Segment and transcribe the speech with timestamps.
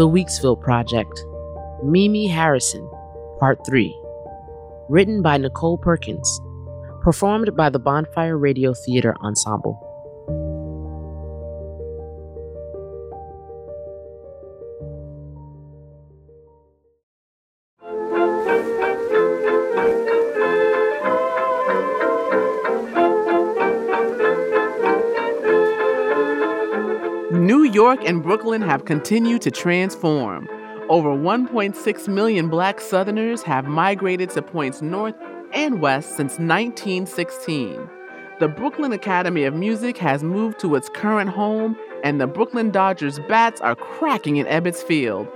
[0.00, 1.26] The Weeksville Project,
[1.84, 2.90] Mimi Harrison,
[3.38, 3.94] Part 3.
[4.88, 6.40] Written by Nicole Perkins.
[7.02, 9.78] Performed by the Bonfire Radio Theater Ensemble.
[27.72, 30.48] York and Brooklyn have continued to transform.
[30.88, 35.14] Over 1.6 million black Southerners have migrated to points north
[35.52, 37.88] and west since 1916.
[38.40, 43.20] The Brooklyn Academy of Music has moved to its current home, and the Brooklyn Dodgers
[43.28, 45.28] bats are cracking in Ebbets Field.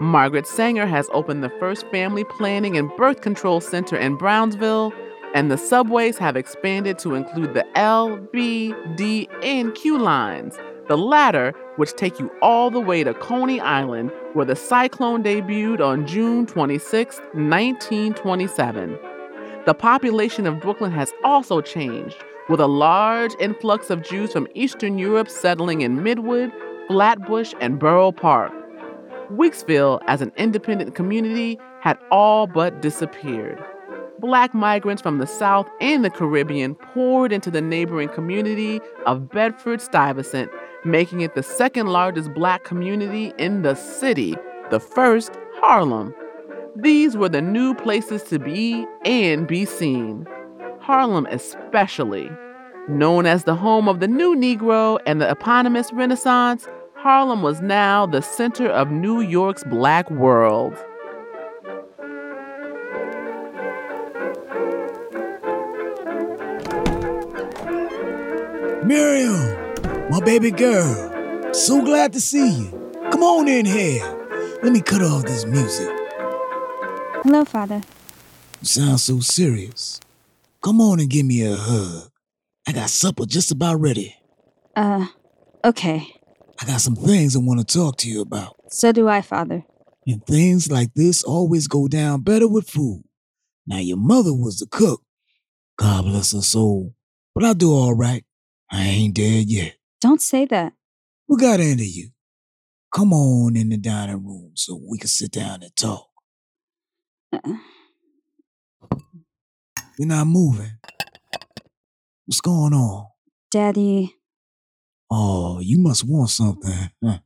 [0.00, 4.92] Margaret Sanger has opened the first family planning and birth control center in Brownsville,
[5.34, 10.56] and the subways have expanded to include the L, B, D, and Q lines
[10.90, 15.80] the latter which take you all the way to Coney Island, where the cyclone debuted
[15.80, 18.98] on June 26, 1927.
[19.64, 24.98] The population of Brooklyn has also changed, with a large influx of Jews from Eastern
[24.98, 26.52] Europe settling in Midwood,
[26.88, 28.52] Flatbush, and Borough Park.
[29.32, 33.58] Weeksville, as an independent community, had all but disappeared.
[34.18, 39.80] Black migrants from the South and the Caribbean poured into the neighboring community of Bedford
[39.80, 40.50] Stuyvesant
[40.84, 44.36] making it the second largest black community in the city,
[44.70, 46.14] the first, Harlem.
[46.76, 50.26] These were the new places to be and be seen.
[50.80, 52.30] Harlem, especially.
[52.88, 58.06] Known as the home of the new Negro and the eponymous Renaissance, Harlem was now
[58.06, 60.74] the center of New York's black world.
[68.84, 69.59] Miriam!
[70.10, 72.92] My baby girl, so glad to see you.
[73.12, 74.04] Come on in here.
[74.60, 75.88] Let me cut off this music.
[77.22, 77.80] Hello, Father.
[78.60, 80.00] You sound so serious.
[80.64, 82.10] Come on and give me a hug.
[82.66, 84.16] I got supper just about ready.
[84.74, 85.06] Uh,
[85.64, 86.08] okay.
[86.60, 88.56] I got some things I want to talk to you about.
[88.68, 89.64] So do I, Father.
[90.08, 93.04] And things like this always go down better with food.
[93.64, 95.02] Now, your mother was the cook.
[95.78, 96.96] God bless her soul.
[97.32, 98.24] But I'll do all right.
[98.72, 99.76] I ain't dead yet.
[100.00, 100.72] Don't say that.
[101.26, 102.10] What got into you?
[102.94, 106.08] Come on in the dining room so we can sit down and talk.
[107.32, 107.56] Uh-uh.
[109.98, 110.72] You're not moving.
[112.26, 113.06] What's going on?
[113.50, 114.16] Daddy.
[115.10, 116.90] Oh, you must want something.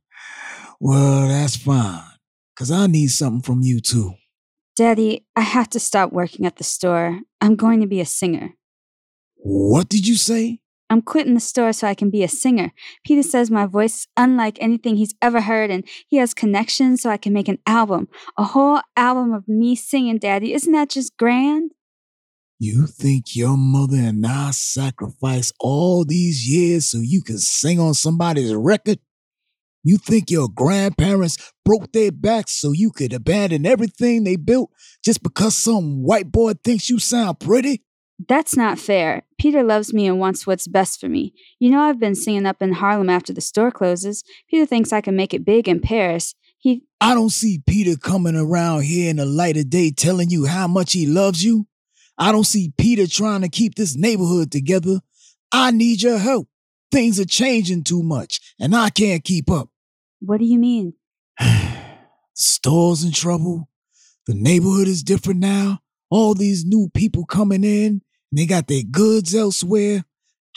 [0.79, 2.01] well, that's fine,
[2.53, 4.13] because I need something from you too.
[4.75, 7.21] Daddy, I have to stop working at the store.
[7.39, 8.55] I'm going to be a singer.
[9.35, 10.59] What did you say?
[10.89, 12.71] I'm quitting the store so I can be a singer.
[13.03, 17.09] Peter says my voice is unlike anything he's ever heard, and he has connections so
[17.09, 18.07] I can make an album.
[18.37, 20.53] A whole album of me singing, Daddy.
[20.53, 21.71] Isn't that just grand?
[22.59, 27.93] You think your mother and I sacrificed all these years so you can sing on
[27.93, 28.99] somebody's record?
[29.83, 34.71] You think your grandparents broke their backs so you could abandon everything they built
[35.03, 37.83] just because some white boy thinks you sound pretty?
[38.17, 39.23] That's not fair.
[39.37, 41.33] Peter loves me and wants what's best for me.
[41.59, 44.23] You know, I've been singing up in Harlem after the store closes.
[44.49, 46.33] Peter thinks I can make it big in Paris.
[46.57, 46.83] He.
[47.01, 50.67] I don't see Peter coming around here in the light of day telling you how
[50.67, 51.67] much he loves you.
[52.17, 55.01] I don't see Peter trying to keep this neighborhood together.
[55.51, 56.47] I need your help.
[56.91, 59.69] Things are changing too much, and I can't keep up.
[60.21, 60.93] What do you mean?
[62.33, 63.67] Store's in trouble.
[64.27, 65.81] The neighborhood is different now.
[66.09, 68.01] All these new people coming in.
[68.35, 70.03] They got their goods elsewhere.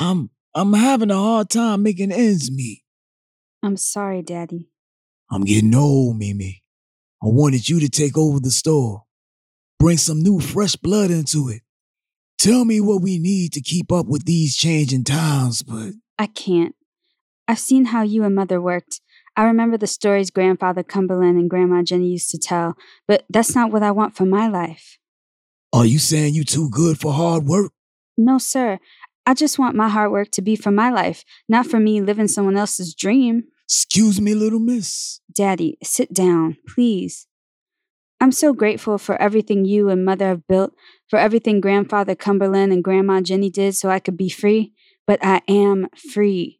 [0.00, 2.82] I'm I'm having a hard time making ends meet.
[3.62, 4.68] I'm sorry, Daddy.
[5.30, 6.64] I'm getting old, Mimi.
[7.22, 9.04] I wanted you to take over the store.
[9.78, 11.62] Bring some new fresh blood into it.
[12.38, 16.74] Tell me what we need to keep up with these changing times, but I can't.
[17.46, 19.00] I've seen how you and Mother worked.
[19.36, 22.76] I remember the stories Grandfather Cumberland and Grandma Jenny used to tell,
[23.06, 24.98] but that's not what I want for my life.
[25.72, 27.72] Are you saying you too good for hard work?
[28.18, 28.80] No, sir.
[29.24, 32.26] I just want my hard work to be for my life, not for me living
[32.26, 33.44] someone else's dream.
[33.64, 35.20] Excuse me, little miss.
[35.32, 37.28] Daddy, sit down, please.
[38.20, 40.72] I'm so grateful for everything you and Mother have built,
[41.08, 44.72] for everything Grandfather Cumberland and Grandma Jenny did so I could be free,
[45.06, 46.58] but I am free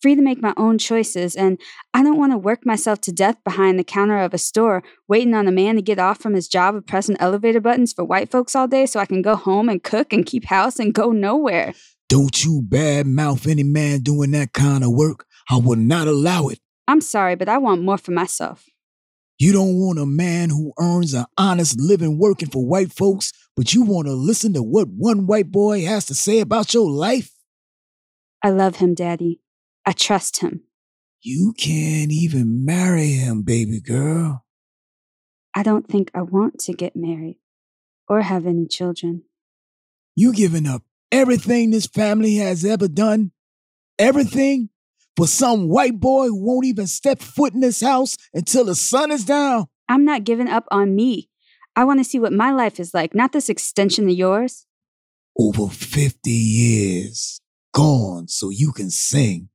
[0.00, 1.60] free to make my own choices, and
[1.92, 5.34] I don't want to work myself to death behind the counter of a store, waiting
[5.34, 8.30] on a man to get off from his job of pressing elevator buttons for white
[8.30, 11.12] folks all day so I can go home and cook and keep house and go
[11.12, 11.74] nowhere.
[12.08, 15.26] Don't you bad mouth any man doing that kind of work.
[15.48, 16.58] I will not allow it.
[16.88, 18.66] I'm sorry, but I want more for myself.
[19.38, 23.72] You don't want a man who earns an honest living working for white folks, but
[23.72, 27.30] you want to listen to what one white boy has to say about your life?
[28.42, 29.40] I love him, Daddy.
[29.86, 30.62] I trust him.
[31.22, 34.44] You can't even marry him, baby girl.
[35.54, 37.38] I don't think I want to get married
[38.08, 39.24] or have any children.
[40.16, 40.82] You giving up
[41.12, 43.32] everything this family has ever done?
[43.98, 44.70] Everything?
[45.16, 49.10] For some white boy who won't even step foot in this house until the sun
[49.10, 49.66] is down?
[49.88, 51.28] I'm not giving up on me.
[51.76, 54.66] I want to see what my life is like, not this extension of yours.
[55.38, 57.40] Over 50 years
[57.74, 59.49] gone so you can sing.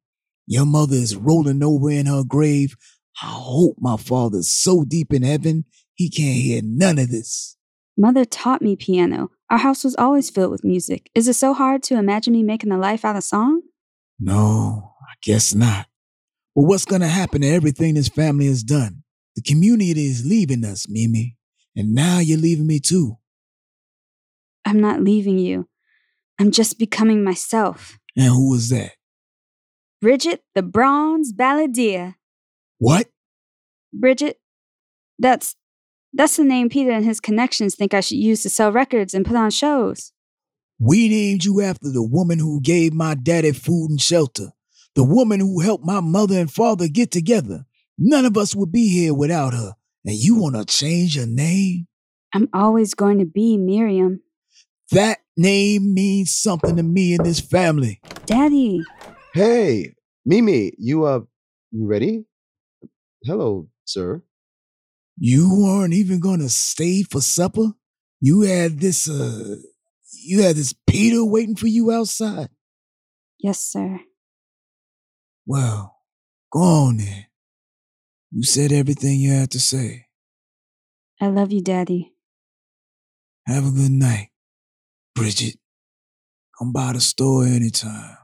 [0.48, 2.76] Your mother is rolling over in her grave.
[3.22, 5.66] I hope my father's so deep in heaven
[5.96, 7.56] he can't hear none of this.
[7.98, 9.32] Mother taught me piano.
[9.50, 11.10] Our house was always filled with music.
[11.16, 13.62] Is it so hard to imagine me making a life out of song?
[14.20, 15.88] No, I guess not.
[16.54, 19.04] But what's going to happen to everything this family has done?
[19.36, 21.38] The community is leaving us, Mimi.
[21.76, 23.18] And now you're leaving me too.
[24.66, 25.68] I'm not leaving you.
[26.40, 27.98] I'm just becoming myself.
[28.18, 28.94] And who was that?
[30.06, 32.14] Bridget the Bronze Balladeer.
[32.78, 33.08] What?
[33.92, 34.40] Bridget,
[35.18, 35.56] that's
[36.14, 39.26] that's the name Peter and his connections think I should use to sell records and
[39.26, 40.12] put on shows.
[40.78, 44.52] We named you after the woman who gave my daddy food and shelter,
[44.94, 47.66] the woman who helped my mother and father get together.
[47.98, 49.74] None of us would be here without her.
[50.06, 51.88] And you want to change your name?
[52.32, 54.22] I'm always going to be Miriam.
[54.92, 58.02] That name means something to me and this family.
[58.28, 58.84] Daddy.
[59.34, 59.95] Hey,
[60.26, 61.22] Mimi, you uh
[61.72, 62.26] you ready?
[63.24, 64.24] Hello, sir.
[65.18, 67.74] You weren't even gonna stay for supper?
[68.20, 69.58] You had this uh
[70.24, 72.50] you had this Peter waiting for you outside?
[73.40, 74.00] Yes, sir.
[75.46, 75.96] Well,
[76.52, 77.26] go on then.
[78.32, 80.08] You said everything you had to say.
[81.22, 82.14] I love you, Daddy.
[83.46, 84.30] Have a good night,
[85.14, 85.58] Bridget.
[86.58, 88.18] Come by the store anytime.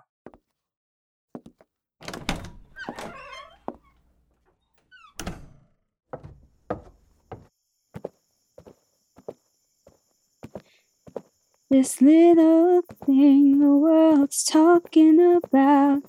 [11.72, 16.04] This little thing the world's talking about,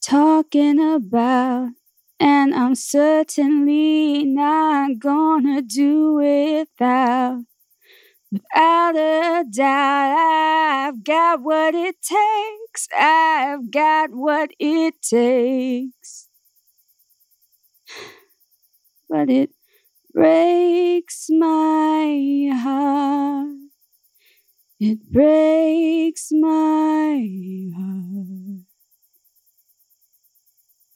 [0.00, 1.70] talking about,
[2.20, 7.44] and I'm certainly not gonna do without.
[8.32, 12.88] Without a doubt, I've got what it takes.
[12.98, 16.28] I've got what it takes.
[19.08, 19.50] But it
[20.14, 22.93] breaks my heart.
[24.86, 27.16] It breaks my
[27.74, 28.66] heart.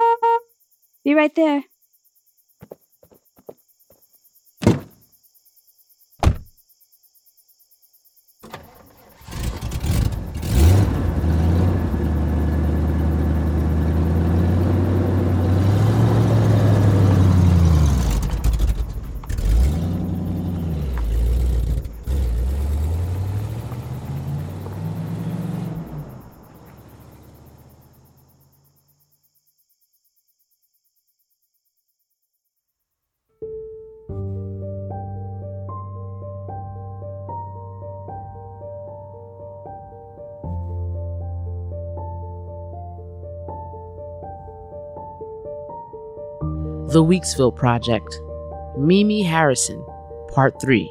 [0.01, 0.39] Ah,
[1.05, 1.65] be right there.
[46.93, 48.19] The Weeksville Project,
[48.79, 49.85] Mimi Harrison,
[50.33, 50.91] Part 3.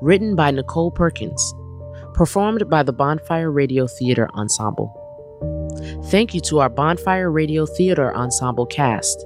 [0.00, 1.54] Written by Nicole Perkins.
[2.12, 4.90] Performed by the Bonfire Radio Theater Ensemble.
[6.06, 9.24] Thank you to our Bonfire Radio Theater Ensemble cast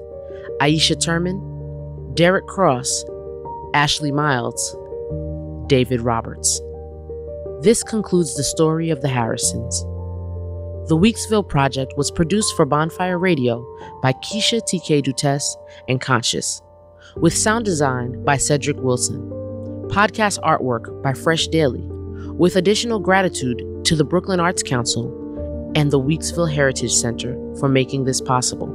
[0.61, 3.03] Aisha Turman, Derek Cross,
[3.73, 4.77] Ashley Miles,
[5.67, 6.61] David Roberts.
[7.63, 9.87] This concludes the story of the Harrisons.
[10.91, 13.65] The Weeksville Project was produced for Bonfire Radio
[14.03, 15.55] by Keisha TK Dutes
[15.89, 16.61] and Conscious,
[17.15, 19.21] with sound design by Cedric Wilson,
[19.87, 21.87] podcast artwork by Fresh Daily,
[22.33, 25.07] with additional gratitude to the Brooklyn Arts Council
[25.77, 28.67] and the Weeksville Heritage Center for making this possible.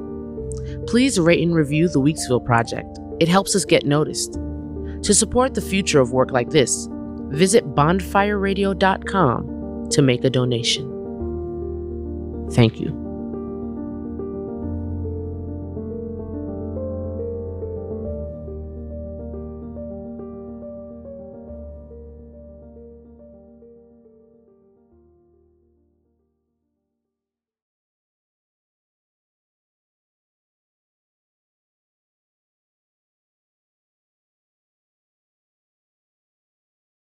[0.87, 2.97] Please rate and review the Weeksville Project.
[3.19, 4.39] It helps us get noticed.
[5.03, 6.87] To support the future of work like this,
[7.31, 10.94] visit bonfireradio.com to make a donation.
[12.51, 13.04] Thank you.